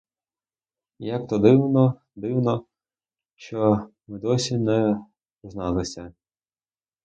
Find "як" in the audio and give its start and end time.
1.05-1.27